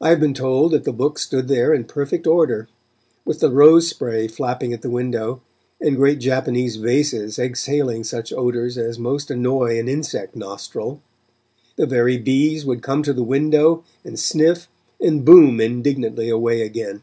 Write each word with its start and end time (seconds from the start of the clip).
I 0.00 0.10
have 0.10 0.20
been 0.20 0.32
told 0.32 0.70
that 0.70 0.84
the 0.84 0.92
books 0.92 1.22
stood 1.22 1.48
there 1.48 1.74
in 1.74 1.82
perfect 1.82 2.24
order, 2.24 2.68
with 3.24 3.40
the 3.40 3.50
rose 3.50 3.88
spray 3.88 4.28
flapping 4.28 4.72
at 4.72 4.80
the 4.82 4.88
window, 4.88 5.42
and 5.80 5.96
great 5.96 6.20
Japanese 6.20 6.76
vases 6.76 7.36
exhaling 7.36 8.04
such 8.04 8.32
odours 8.32 8.78
as 8.78 8.96
most 8.96 9.28
annoy 9.28 9.76
an 9.80 9.88
insect 9.88 10.36
nostril. 10.36 11.02
The 11.74 11.86
very 11.86 12.16
bees 12.16 12.64
would 12.64 12.80
come 12.84 13.02
to 13.02 13.12
the 13.12 13.24
window, 13.24 13.82
and 14.04 14.16
sniff, 14.20 14.68
and 15.00 15.24
boom 15.24 15.60
indignantly 15.60 16.28
away 16.28 16.62
again. 16.62 17.02